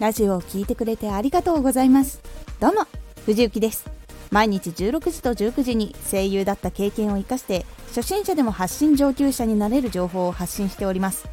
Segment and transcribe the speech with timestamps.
[0.00, 2.20] ラジオを聴いてくれてありがとうございます。
[2.58, 2.86] どうも
[3.26, 3.86] 藤幸です。
[4.32, 11.28] 毎日16時と19時に声優だった経験を生かして初心者でも発信上級者になれる情報を発信しております。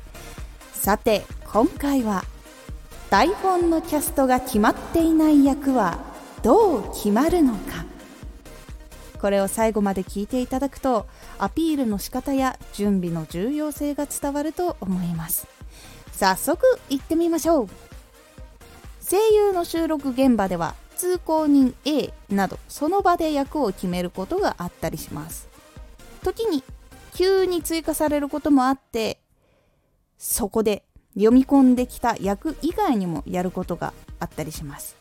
[0.73, 2.23] さて今回は
[3.09, 6.00] 台本のキャストが決まっていない役は
[6.43, 7.86] どう決まるのか。
[9.20, 11.07] これを最後まで聞いていただくと
[11.39, 15.48] アピールの仕方や準備の重要性が伝わると思います。
[16.12, 17.91] 早速行ってみましょう。
[19.11, 25.49] 声優の収録現場では通行人 A などその場で役を決めることがあったりします。
[26.23, 26.63] 時に
[27.13, 29.20] 急に追加されることもあって
[30.17, 34.95] そこで読み込んできた役以外にもやることがあったりします。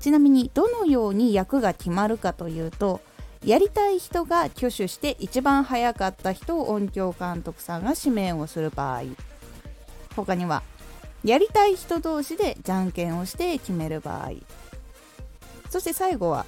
[0.00, 3.02] ちなみにどのように役が決まるかというと
[3.44, 9.02] やりたい人が挙手して一番早かった人を音響監督さんが指名をする場合
[10.16, 10.62] 他には
[11.24, 14.32] やりたい人同士でじゃんけんをして決める場合
[15.70, 16.46] そして最後は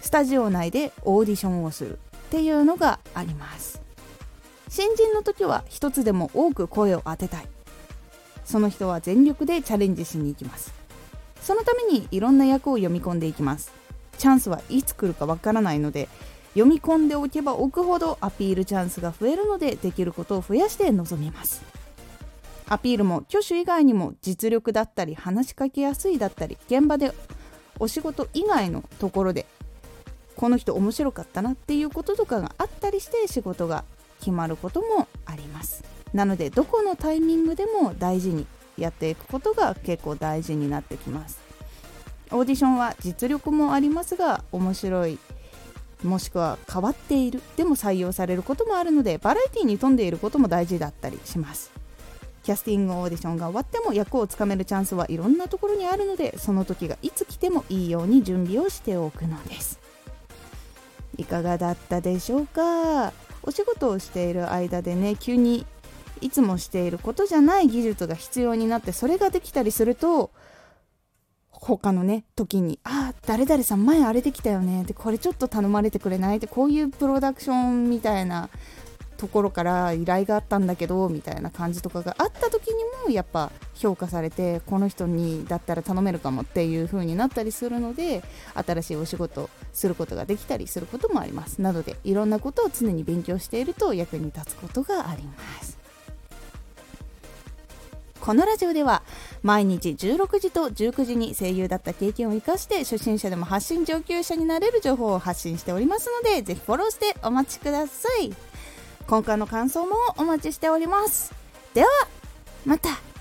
[0.00, 3.80] スタジオ内でオーディションをするっていうのがあります。
[4.68, 7.46] 新人の時は一つでも多く声を当てたい。
[8.44, 10.72] その人は全力でチャレンジしに行きます。
[11.40, 13.70] そのためにいろんな役を読み込んでいきます。
[14.18, 16.08] チャンスはいつ来るかわからないので
[16.54, 21.62] 読み込んでおけば置くほどアピールチャンスが増えるのでできることを増やして臨みます。
[22.68, 27.12] アピールも挙手以外にも実力だったり話しかけやすいだったり現場で
[27.78, 29.46] お仕事以外のところで
[30.36, 33.84] この人面白かったなっていうこととかがあったりして仕事が
[34.20, 35.84] 決まることもあります。
[36.14, 38.46] なのでどこのタイミングでも大事に
[38.78, 41.40] やっていくことが結構大事になってきます。
[42.30, 45.18] オーディションは実力もありますが面白い
[46.02, 51.70] もしくは変わっているでも採用されることもあるのでバラエティに富んでいることも大事だったりします。
[52.42, 59.78] キャスティングオーディションが終わっても役をつかめるチャンスはいろんなところにあるのでその時がいつ来てもいいように準備をしておくのです。
[61.18, 63.12] いかがだったでしょうか？
[63.42, 65.66] お仕事をしている間でね急に
[66.20, 70.30] いつもしていることじゃない技術が必要になってそれができたりすると
[71.50, 76.38] 他のね時に「ああ誰々さん前あれできたよね」でこれちょっと頼まれてくれない？
[76.38, 78.48] ってこういうプロダクションみたいな
[79.22, 82.74] ところから依頼があったんだけどみたいな感じとかがあった時に
[83.04, 88.24] もやっぱ評価されてこの人にだったら頼めるかもっていう風になったりするので
[88.54, 91.62] 新しいお仕事することができたりすることもあります。
[91.62, 95.78] なのでいろんなことを常に勉強していると役に立つことがあります。
[98.20, 99.02] このラジオでは
[99.42, 108.51] 毎日16時と19時に声優だった経験を生かして初心者でも発信上級者になれる情報を発信しておりますのでぜひフォローしてお待ちください。
[109.06, 111.32] 今回の感想もお待ちしております。
[111.74, 111.88] では
[112.64, 113.11] また。